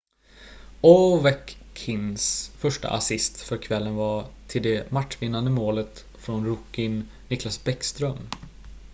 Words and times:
ovechkins 0.81 2.49
första 2.57 2.89
assist 2.89 3.41
för 3.41 3.57
kvällen 3.57 3.95
var 3.95 4.27
till 4.47 4.61
det 4.63 4.91
matchvinnande 4.91 5.51
målet 5.51 6.05
från 6.15 6.45
rookien 6.45 7.09
nicklas 7.29 7.63
bäckström 7.63 8.27